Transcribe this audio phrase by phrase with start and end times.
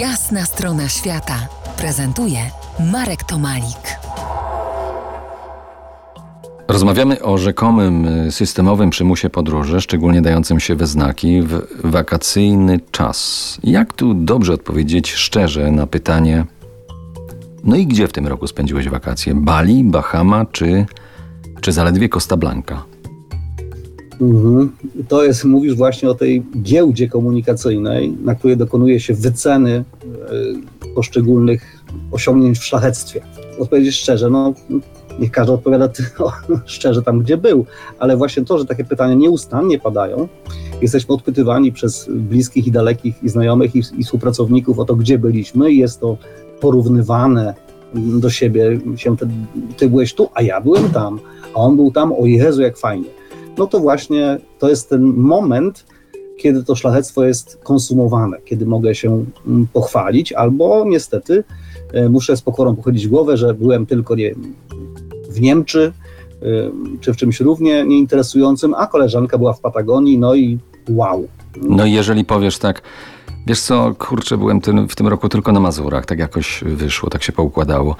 [0.00, 1.48] Jasna strona świata
[1.78, 2.38] prezentuje
[2.92, 3.98] Marek Tomalik.
[6.68, 13.58] Rozmawiamy o rzekomym y, systemowym przymusie podróży, szczególnie dającym się we znaki w wakacyjny czas.
[13.64, 16.44] Jak tu dobrze odpowiedzieć szczerze na pytanie,
[17.64, 19.34] no i gdzie w tym roku spędziłeś wakacje?
[19.34, 20.86] Bali, Bahama czy,
[21.60, 22.82] czy zaledwie Costa Blanca?
[24.20, 24.72] Mhm.
[25.08, 29.84] To jest, mówisz właśnie o tej giełdzie komunikacyjnej, na której dokonuje się wyceny
[30.84, 33.20] e, poszczególnych osiągnięć w szlachectwie.
[33.58, 34.54] Odpowiedzieć szczerze, no
[35.18, 36.32] niech każdy odpowiada tylko
[36.66, 37.66] szczerze tam, gdzie był,
[37.98, 40.28] ale właśnie to, że takie pytania nieustannie padają,
[40.82, 45.72] jesteśmy odpytywani przez bliskich i dalekich i znajomych i, i współpracowników o to, gdzie byliśmy
[45.72, 46.16] i jest to
[46.60, 47.54] porównywane
[47.94, 49.28] do siebie, się ty,
[49.76, 51.20] ty byłeś tu, a ja byłem tam,
[51.54, 53.16] a on był tam, o Jezu, jak fajnie
[53.58, 55.86] no to właśnie to jest ten moment,
[56.38, 61.44] kiedy to szlachectwo jest konsumowane, kiedy mogę się mm, pochwalić, albo niestety
[61.92, 64.34] e, muszę z pokorą pochodzić głowę, że byłem tylko nie,
[65.30, 65.92] w Niemczy,
[66.42, 66.46] e,
[67.00, 71.28] czy w czymś równie nieinteresującym, a koleżanka była w Patagonii, no i wow.
[71.62, 72.82] No i jeżeli powiesz tak,
[73.46, 77.22] Wiesz co, kurczę, byłem tym, w tym roku tylko na Mazurach, tak jakoś wyszło, tak
[77.22, 77.96] się poukładało.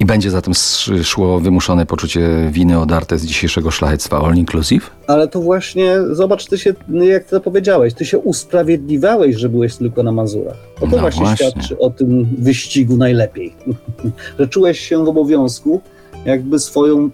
[0.00, 0.54] I będzie zatem
[1.02, 4.90] szło wymuszone poczucie winy odarte z dzisiejszego szlachectwa all inclusive?
[5.06, 10.02] Ale to właśnie, zobacz, ty się, jak to powiedziałeś, ty się usprawiedliwiałeś, że byłeś tylko
[10.02, 10.56] na Mazurach.
[10.80, 13.54] To no właśnie, właśnie świadczy o tym wyścigu najlepiej.
[14.38, 15.80] że czułeś się w obowiązku,
[16.28, 17.10] jakby swoją,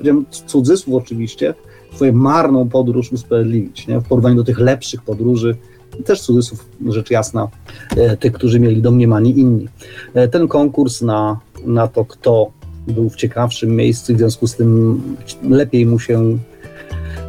[0.47, 1.55] cudzysłów oczywiście,
[1.93, 4.01] twoją marną podróż usprawiedliwić, nie?
[4.01, 5.57] w porównaniu do tych lepszych podróży,
[6.05, 7.49] też cudzysłów, rzecz jasna,
[7.97, 9.69] e, tych, którzy mieli domniemani inni.
[10.15, 12.51] E, ten konkurs na, na to, kto
[12.87, 15.01] był w ciekawszym miejscu, w związku z tym
[15.49, 16.39] lepiej mu się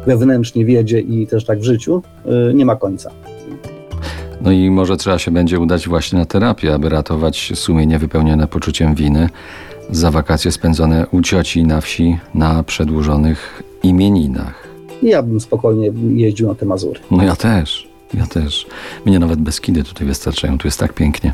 [0.06, 3.10] wewnętrznie wiedzie i też tak w życiu, e, nie ma końca.
[4.40, 8.94] No i może trzeba się będzie udać właśnie na terapię, aby ratować sumienie wypełnione poczuciem
[8.94, 9.28] winy
[9.90, 14.68] za wakacje spędzone u cioci na wsi na przedłużonych imieninach.
[15.02, 17.00] Ja bym spokojnie jeździł na te Mazury.
[17.10, 17.88] No ja też.
[18.14, 18.66] Ja też.
[19.04, 20.58] Mnie nawet Beskidy tutaj wystarczają.
[20.58, 21.32] Tu jest tak pięknie.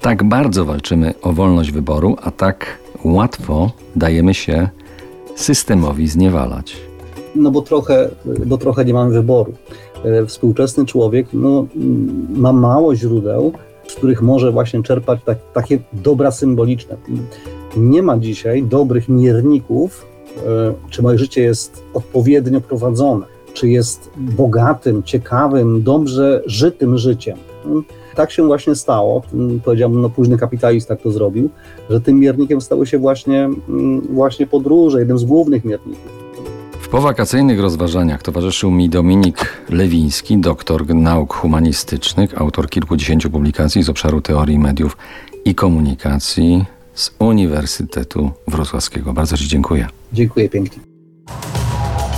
[0.00, 4.68] Tak bardzo walczymy o wolność wyboru, a tak łatwo dajemy się
[5.36, 6.76] systemowi zniewalać.
[7.34, 8.10] No bo trochę,
[8.46, 9.52] bo trochę nie mamy wyboru.
[10.04, 11.66] E, współczesny człowiek no,
[12.28, 13.52] ma mało źródeł,
[13.88, 16.96] z których może właśnie czerpać tak, takie dobra symboliczne.
[17.76, 20.06] Nie ma dzisiaj dobrych mierników,
[20.46, 27.38] e, czy moje życie jest odpowiednio prowadzone czy jest bogatym, ciekawym, dobrze żytym życiem.
[28.14, 29.22] Tak się właśnie stało,
[29.64, 31.50] powiedziałbym, no późny kapitalista to zrobił,
[31.90, 36.23] że tym miernikiem stały się właśnie, mm, właśnie podróże, jeden z głównych mierników.
[36.94, 44.20] W powakacyjnych rozważaniach towarzyszył mi Dominik Lewiński, doktor nauk humanistycznych, autor kilkudziesięciu publikacji z obszaru
[44.20, 44.96] teorii mediów
[45.44, 49.12] i komunikacji z Uniwersytetu Wrocławskiego.
[49.12, 49.88] Bardzo Ci dziękuję.
[50.12, 50.82] Dziękuję pięknie.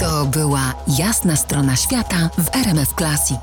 [0.00, 3.40] To była jasna strona świata w RMF Classic.